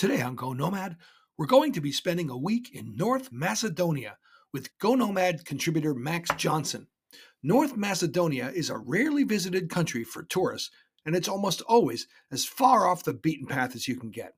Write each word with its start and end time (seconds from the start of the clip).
Today 0.00 0.22
on 0.22 0.34
Go 0.34 0.54
Nomad, 0.54 0.96
we're 1.36 1.44
going 1.44 1.74
to 1.74 1.80
be 1.82 1.92
spending 1.92 2.30
a 2.30 2.36
week 2.38 2.70
in 2.72 2.96
North 2.96 3.30
Macedonia 3.30 4.16
with 4.50 4.70
Go 4.78 4.94
Nomad 4.94 5.44
contributor 5.44 5.92
Max 5.92 6.30
Johnson. 6.38 6.86
North 7.42 7.76
Macedonia 7.76 8.50
is 8.54 8.70
a 8.70 8.78
rarely 8.78 9.24
visited 9.24 9.68
country 9.68 10.02
for 10.02 10.22
tourists, 10.22 10.70
and 11.04 11.14
it's 11.14 11.28
almost 11.28 11.60
always 11.68 12.06
as 12.32 12.46
far 12.46 12.86
off 12.86 13.04
the 13.04 13.12
beaten 13.12 13.46
path 13.46 13.76
as 13.76 13.86
you 13.86 13.94
can 13.94 14.10
get. 14.10 14.32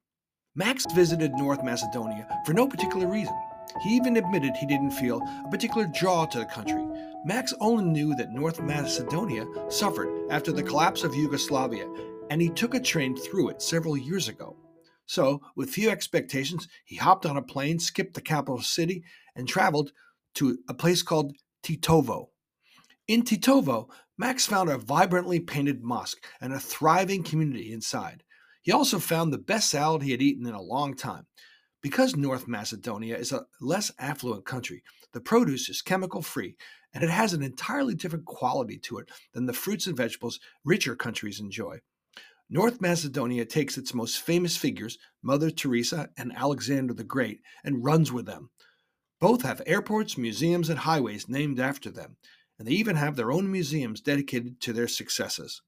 Max 0.56 0.85
visited 0.96 1.30
North 1.35 1.63
Macedonia 1.63 2.26
for 2.44 2.54
no 2.54 2.67
particular 2.67 3.06
reason. 3.06 3.38
He 3.85 3.90
even 3.90 4.17
admitted 4.17 4.56
he 4.56 4.67
didn't 4.67 4.90
feel 4.90 5.22
a 5.47 5.49
particular 5.49 5.87
draw 5.87 6.26
to 6.26 6.40
the 6.40 6.47
country. 6.47 6.85
Max 7.24 7.54
only 7.60 7.85
knew 7.85 8.17
that 8.17 8.33
North 8.33 8.60
Macedonia 8.60 9.47
suffered 9.69 10.29
after 10.29 10.51
the 10.51 10.65
collapse 10.65 11.04
of 11.04 11.15
Yugoslavia, 11.15 11.88
and 12.31 12.42
he 12.42 12.49
took 12.49 12.74
a 12.74 12.81
train 12.81 13.17
through 13.17 13.51
it 13.51 13.63
several 13.63 13.97
years 13.97 14.26
ago. 14.26 14.51
So, 15.13 15.42
with 15.54 15.69
few 15.69 15.90
expectations, 15.90 16.69
he 16.87 16.97
hopped 16.97 17.27
on 17.27 17.37
a 17.37 17.43
plane, 17.43 17.79
skipped 17.79 18.15
the 18.15 18.23
capital 18.23 18.62
city, 18.62 19.05
and 19.37 19.47
traveled 19.47 19.93
to 20.37 20.57
a 20.71 20.73
place 20.73 21.02
called 21.02 21.37
Tetovo. 21.62 22.29
In 23.07 23.23
Tetovo, 23.23 23.91
Max 24.16 24.47
found 24.47 24.71
a 24.71 24.79
vibrantly 24.79 25.38
painted 25.38 25.83
mosque 25.83 26.25
and 26.41 26.55
a 26.55 26.59
thriving 26.59 27.23
community 27.23 27.75
inside. 27.75 28.23
He 28.62 28.73
also 28.73 28.98
found 28.98 29.35
the 29.35 29.38
best 29.38 29.69
salad 29.69 30.01
he 30.01 30.12
had 30.12 30.23
eaten 30.23 30.47
in 30.47 30.55
a 30.55 30.62
long 30.62 30.97
time. 30.97 31.27
Because 31.83 32.16
North 32.16 32.49
Macedonia 32.49 33.19
is 33.19 33.33
a 33.33 33.45
less 33.60 33.93
affluent 33.99 34.47
country, 34.47 34.83
the 35.13 35.21
produce 35.21 35.69
is 35.69 35.83
chemical 35.83 36.23
free 36.23 36.57
and 36.95 37.05
it 37.05 37.10
has 37.10 37.35
an 37.35 37.43
entirely 37.43 37.95
different 37.95 38.24
quality 38.24 38.79
to 38.79 38.97
it 38.97 39.10
than 39.35 39.45
the 39.45 39.52
fruits 39.52 39.87
and 39.87 39.95
vegetables 39.95 40.41
richer 40.65 40.97
countries 40.97 41.38
enjoy. 41.38 41.80
North 42.55 42.83
Macedonia 42.83 43.47
takes 43.47 43.79
its 43.79 43.95
most 43.95 44.20
famous 44.20 44.59
figures, 44.59 44.98
Mother 45.23 45.51
Teresa 45.51 46.10
and 46.19 46.37
Alexander 46.37 46.93
the 46.93 47.02
Great, 47.02 47.41
and 47.65 47.83
runs 47.83 48.12
with 48.12 48.27
them. 48.27 48.51
Both 49.21 49.40
have 49.40 49.63
airports, 49.65 50.18
museums, 50.18 50.68
and 50.68 50.79
highways 50.79 51.30
named 51.30 51.59
after 51.59 51.90
them, 51.90 52.18
and 52.59 52.68
they 52.68 52.73
even 52.73 52.96
have 52.96 53.16
their 53.16 53.32
own 53.32 53.51
museums 53.51 54.02
dedicated 54.02 54.60
to 54.60 54.74
their 54.74 54.87
successes. 54.87 55.62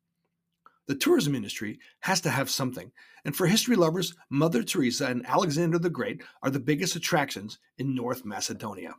The 0.87 0.95
tourism 0.95 1.35
industry 1.35 1.79
has 2.01 2.21
to 2.21 2.29
have 2.29 2.51
something, 2.51 2.93
and 3.25 3.35
for 3.35 3.47
history 3.47 3.77
lovers, 3.77 4.15
Mother 4.29 4.63
Teresa 4.63 5.07
and 5.07 5.25
Alexander 5.25 5.79
the 5.79 5.89
Great 5.89 6.23
are 6.43 6.51
the 6.51 6.61
biggest 6.61 6.97
attractions 6.97 7.59
in 7.79 7.95
North 7.95 8.27
Macedonia. 8.27 8.95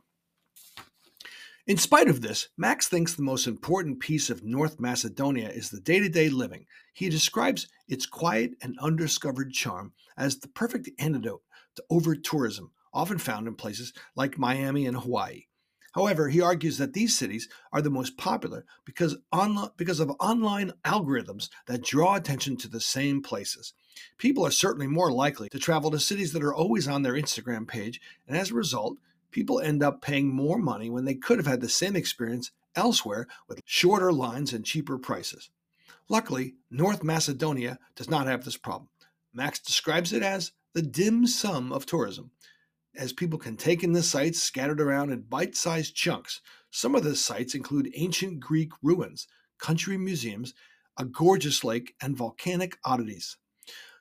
In 1.66 1.78
spite 1.78 2.06
of 2.06 2.20
this, 2.20 2.48
Max 2.56 2.86
thinks 2.86 3.14
the 3.14 3.22
most 3.22 3.48
important 3.48 3.98
piece 3.98 4.30
of 4.30 4.44
North 4.44 4.78
Macedonia 4.78 5.48
is 5.48 5.68
the 5.68 5.80
day 5.80 5.98
to 5.98 6.08
day 6.08 6.28
living. 6.28 6.64
He 6.94 7.08
describes 7.08 7.66
its 7.88 8.06
quiet 8.06 8.52
and 8.62 8.78
undiscovered 8.78 9.52
charm 9.52 9.92
as 10.16 10.38
the 10.38 10.46
perfect 10.46 10.88
antidote 11.00 11.42
to 11.74 11.82
over 11.90 12.14
tourism, 12.14 12.70
often 12.92 13.18
found 13.18 13.48
in 13.48 13.56
places 13.56 13.92
like 14.14 14.38
Miami 14.38 14.86
and 14.86 14.96
Hawaii. 14.96 15.46
However, 15.92 16.28
he 16.28 16.40
argues 16.40 16.78
that 16.78 16.92
these 16.92 17.18
cities 17.18 17.48
are 17.72 17.82
the 17.82 17.90
most 17.90 18.16
popular 18.16 18.64
because, 18.84 19.16
because 19.76 19.98
of 19.98 20.12
online 20.20 20.72
algorithms 20.84 21.48
that 21.66 21.82
draw 21.82 22.14
attention 22.14 22.56
to 22.58 22.68
the 22.68 22.80
same 22.80 23.22
places. 23.22 23.72
People 24.18 24.46
are 24.46 24.52
certainly 24.52 24.86
more 24.86 25.10
likely 25.10 25.48
to 25.48 25.58
travel 25.58 25.90
to 25.90 25.98
cities 25.98 26.32
that 26.32 26.44
are 26.44 26.54
always 26.54 26.86
on 26.86 27.02
their 27.02 27.14
Instagram 27.14 27.66
page, 27.66 28.00
and 28.28 28.36
as 28.36 28.52
a 28.52 28.54
result, 28.54 28.98
people 29.36 29.60
end 29.60 29.82
up 29.82 30.00
paying 30.00 30.28
more 30.34 30.56
money 30.56 30.88
when 30.88 31.04
they 31.04 31.14
could 31.14 31.36
have 31.36 31.46
had 31.46 31.60
the 31.60 31.68
same 31.68 31.94
experience 31.94 32.52
elsewhere 32.74 33.26
with 33.46 33.60
shorter 33.66 34.10
lines 34.10 34.54
and 34.54 34.64
cheaper 34.64 34.96
prices. 34.96 35.50
Luckily, 36.08 36.54
North 36.70 37.04
Macedonia 37.04 37.78
does 37.96 38.08
not 38.08 38.26
have 38.28 38.46
this 38.46 38.56
problem. 38.56 38.88
Max 39.34 39.58
describes 39.58 40.14
it 40.14 40.22
as 40.22 40.52
the 40.72 40.80
dim 40.80 41.26
sum 41.26 41.70
of 41.70 41.84
tourism, 41.84 42.30
as 42.96 43.12
people 43.12 43.38
can 43.38 43.58
take 43.58 43.84
in 43.84 43.92
the 43.92 44.02
sights 44.02 44.40
scattered 44.40 44.80
around 44.80 45.12
in 45.12 45.20
bite 45.20 45.54
sized 45.54 45.94
chunks. 45.94 46.40
Some 46.70 46.94
of 46.94 47.04
the 47.04 47.14
sites 47.14 47.54
include 47.54 47.92
ancient 47.94 48.40
Greek 48.40 48.70
ruins, 48.82 49.28
country 49.58 49.98
museums, 49.98 50.54
a 50.96 51.04
gorgeous 51.04 51.62
lake, 51.62 51.94
and 52.00 52.16
volcanic 52.16 52.78
oddities. 52.86 53.36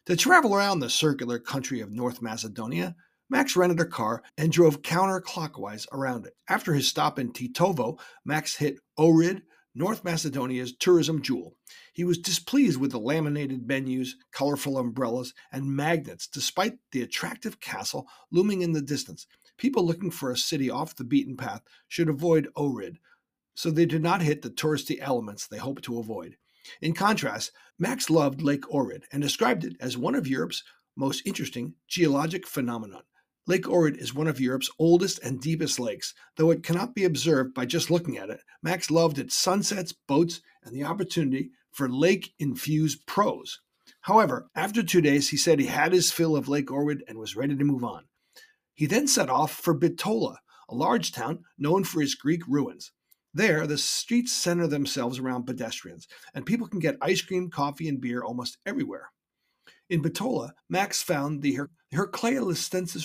To 0.06 0.16
travel 0.16 0.56
around 0.56 0.80
the 0.80 0.90
circular 0.90 1.40
country 1.40 1.82
of 1.82 1.92
North 1.92 2.22
Macedonia, 2.22 2.96
Max 3.30 3.56
rented 3.56 3.80
a 3.80 3.86
car 3.86 4.22
and 4.38 4.52
drove 4.52 4.84
counterclockwise 4.84 5.88
around 5.92 6.28
it. 6.28 6.34
After 6.48 6.74
his 6.74 6.88
stop 6.88 7.18
in 7.18 7.32
Tetovo, 7.32 8.00
Max 8.24 8.56
hit 8.56 8.80
Ohrid, 9.00 9.42
North 9.74 10.04
Macedonia's 10.04 10.74
tourism 10.78 11.22
jewel. 11.22 11.56
He 11.92 12.04
was 12.04 12.18
displeased 12.18 12.80
with 12.80 12.92
the 12.92 13.00
laminated 13.00 13.68
menus, 13.68 14.16
colorful 14.32 14.78
umbrellas, 14.78 15.34
and 15.52 15.76
magnets, 15.76 16.28
despite 16.28 16.78
the 16.92 17.02
attractive 17.02 17.60
castle 17.60 18.08
looming 18.32 18.62
in 18.62 18.72
the 18.72 18.82
distance. 18.82 19.28
People 19.58 19.86
looking 19.86 20.12
for 20.12 20.32
a 20.32 20.38
city 20.38 20.70
off 20.70 20.96
the 20.96 21.04
beaten 21.04 21.36
path 21.36 21.62
should 21.88 22.10
avoid 22.10 22.48
Ohrid, 22.56 22.98
so 23.56 23.72
they 23.72 23.86
do 23.86 24.00
not 24.00 24.22
hit 24.22 24.44
the 24.44 24.50
touristy 24.50 24.98
elements 25.02 25.48
they 25.48 25.58
hope 25.58 25.82
to 25.82 26.00
avoid. 26.00 26.38
In 26.82 26.94
contrast, 26.94 27.52
Max 27.80 28.10
loved 28.10 28.42
Lake 28.42 28.64
Ohrid 28.72 29.04
and 29.12 29.22
described 29.22 29.66
it 29.66 29.76
as 29.80 29.98
one 29.98 30.16
of 30.16 30.28
Europe's 30.28 30.64
most 30.96 31.22
interesting 31.26 31.74
geologic 31.88 32.48
phenomenon. 32.48 33.04
Lake 33.48 33.66
Ohrid 33.66 33.98
is 33.98 34.14
one 34.14 34.28
of 34.28 34.40
Europe's 34.40 34.72
oldest 34.80 35.20
and 35.20 35.40
deepest 35.40 35.80
lakes, 35.80 36.16
though 36.36 36.50
it 36.50 36.64
cannot 36.64 36.96
be 36.96 37.04
observed 37.04 37.54
by 37.54 37.66
just 37.66 37.92
looking 37.92 38.18
at 38.18 38.32
it. 38.32 38.40
Max 38.64 38.90
loved 38.90 39.20
its 39.20 39.36
sunsets, 39.36 39.94
boats, 39.94 40.42
and 40.64 40.76
the 40.76 40.84
opportunity 40.84 41.52
for 41.72 41.88
lake 41.88 42.34
infused 42.40 43.06
prose. 43.06 43.60
However, 44.02 44.48
after 44.56 44.82
two 44.82 45.02
days, 45.02 45.30
he 45.30 45.38
said 45.38 45.60
he 45.60 45.68
had 45.68 45.94
his 45.94 46.12
fill 46.12 46.36
of 46.36 46.48
Lake 46.48 46.68
Ohrid 46.68 47.02
and 47.08 47.20
was 47.20 47.36
ready 47.36 47.56
to 47.56 47.64
move 47.64 47.84
on. 47.84 48.06
He 48.74 48.88
then 48.88 49.08
set 49.08 49.30
off 49.30 49.52
for 49.52 49.78
Bitola, 49.78 50.38
a 50.68 50.76
large 50.76 51.12
town 51.12 51.44
known 51.58 51.84
for 51.84 52.02
its 52.02 52.16
Greek 52.16 52.42
ruins. 52.48 52.92
There, 53.34 53.68
the 53.68 53.78
streets 53.78 54.32
center 54.32 54.66
themselves 54.66 55.20
around 55.20 55.46
pedestrians, 55.46 56.08
and 56.34 56.46
people 56.46 56.68
can 56.68 56.80
get 56.80 56.98
ice 57.02 57.22
cream, 57.22 57.50
coffee, 57.50 57.88
and 57.88 58.02
beer 58.02 58.24
almost 58.24 58.58
everywhere. 58.66 59.12
In 59.90 60.02
Bitola, 60.02 60.52
Max 60.68 61.04
found 61.04 61.42
the 61.42 61.54
Her- 61.54 61.72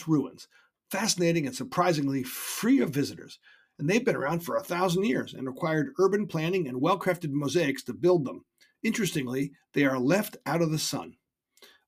ruins, 0.06 0.48
fascinating 0.90 1.46
and 1.46 1.54
surprisingly 1.54 2.22
free 2.22 2.80
of 2.80 2.90
visitors. 2.90 3.38
And 3.78 3.88
they've 3.88 4.04
been 4.04 4.16
around 4.16 4.40
for 4.40 4.56
a 4.56 4.62
thousand 4.62 5.04
years 5.04 5.34
and 5.34 5.46
required 5.46 5.92
urban 5.98 6.26
planning 6.26 6.68
and 6.68 6.80
well 6.80 6.98
crafted 6.98 7.30
mosaics 7.32 7.82
to 7.84 7.92
build 7.92 8.24
them. 8.24 8.44
Interestingly, 8.82 9.52
they 9.74 9.84
are 9.84 9.98
left 9.98 10.36
out 10.46 10.62
of 10.62 10.70
the 10.70 10.78
sun. 10.78 11.16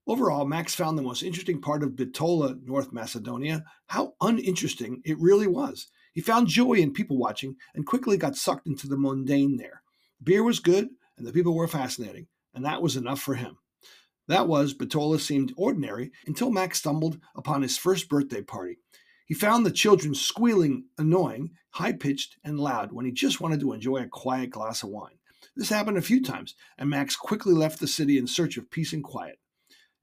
Overall, 0.06 0.44
Max 0.46 0.74
found 0.74 0.98
the 0.98 1.02
most 1.02 1.22
interesting 1.22 1.60
part 1.60 1.82
of 1.82 1.92
Bitola, 1.92 2.60
North 2.62 2.92
Macedonia, 2.92 3.64
how 3.86 4.14
uninteresting 4.20 5.00
it 5.04 5.18
really 5.18 5.46
was. 5.46 5.88
He 6.12 6.20
found 6.20 6.48
joy 6.48 6.74
in 6.74 6.92
people 6.92 7.16
watching 7.16 7.56
and 7.74 7.86
quickly 7.86 8.16
got 8.16 8.36
sucked 8.36 8.66
into 8.66 8.88
the 8.88 8.98
mundane 8.98 9.56
there. 9.56 9.82
Beer 10.22 10.42
was 10.42 10.58
good 10.58 10.88
and 11.16 11.26
the 11.26 11.32
people 11.32 11.54
were 11.54 11.68
fascinating, 11.68 12.26
and 12.54 12.64
that 12.64 12.82
was 12.82 12.96
enough 12.96 13.20
for 13.20 13.34
him. 13.34 13.56
That 14.32 14.48
was, 14.48 14.72
Bitola 14.72 15.20
seemed 15.20 15.52
ordinary 15.58 16.10
until 16.26 16.50
Max 16.50 16.78
stumbled 16.78 17.18
upon 17.36 17.60
his 17.60 17.76
first 17.76 18.08
birthday 18.08 18.40
party. 18.40 18.78
He 19.26 19.34
found 19.34 19.66
the 19.66 19.70
children 19.70 20.14
squealing, 20.14 20.86
annoying, 20.96 21.50
high 21.72 21.92
pitched, 21.92 22.38
and 22.42 22.58
loud 22.58 22.92
when 22.92 23.04
he 23.04 23.12
just 23.12 23.42
wanted 23.42 23.60
to 23.60 23.74
enjoy 23.74 23.98
a 23.98 24.08
quiet 24.08 24.48
glass 24.48 24.82
of 24.82 24.88
wine. 24.88 25.18
This 25.54 25.68
happened 25.68 25.98
a 25.98 26.00
few 26.00 26.22
times, 26.22 26.54
and 26.78 26.88
Max 26.88 27.14
quickly 27.14 27.52
left 27.52 27.78
the 27.78 27.86
city 27.86 28.16
in 28.16 28.26
search 28.26 28.56
of 28.56 28.70
peace 28.70 28.94
and 28.94 29.04
quiet. 29.04 29.38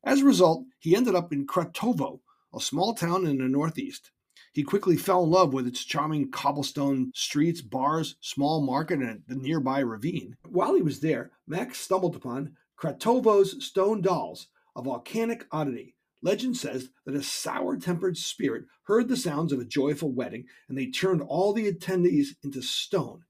As 0.04 0.22
a 0.22 0.26
result, 0.26 0.64
he 0.78 0.96
ended 0.96 1.16
up 1.16 1.34
in 1.34 1.48
Kratovo, 1.48 2.20
a 2.54 2.60
small 2.60 2.94
town 2.94 3.26
in 3.26 3.40
the 3.40 3.48
northeast. 3.48 4.12
He 4.54 4.62
quickly 4.62 4.96
fell 4.96 5.24
in 5.24 5.32
love 5.32 5.54
with 5.54 5.66
its 5.66 5.84
charming 5.84 6.30
cobblestone 6.30 7.14
streets, 7.16 7.62
bars, 7.62 8.16
small 8.22 8.62
market, 8.62 9.00
and 9.00 9.24
the 9.28 9.34
nearby 9.34 9.80
ravine. 9.80 10.38
While 10.48 10.76
he 10.76 10.84
was 10.84 11.00
there, 11.00 11.32
Max 11.48 11.80
stumbled 11.80 12.16
upon 12.16 12.56
Kratovo's 12.80 13.66
stone 13.66 14.02
dolls, 14.02 14.48
a 14.76 14.82
volcanic 14.82 15.46
oddity. 15.52 15.96
Legend 16.22 16.56
says 16.58 16.90
that 17.06 17.16
a 17.16 17.24
sour 17.24 17.78
tempered 17.78 18.18
spirit 18.18 18.66
heard 18.84 19.08
the 19.08 19.18
sounds 19.18 19.52
of 19.54 19.60
a 19.60 19.66
joyful 19.66 20.12
wedding 20.12 20.46
and 20.68 20.78
they 20.78 20.88
turned 20.88 21.22
all 21.22 21.54
the 21.54 21.72
attendees 21.72 22.30
into 22.44 22.62
stone 22.62 23.24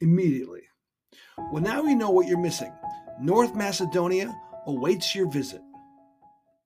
immediately. 0.00 0.62
Well, 1.52 1.62
now 1.62 1.82
you 1.82 1.94
know 1.94 2.10
what 2.10 2.26
you're 2.26 2.38
missing. 2.38 2.72
North 3.20 3.54
Macedonia 3.54 4.34
awaits 4.66 5.14
your 5.14 5.30
visit. 5.30 5.60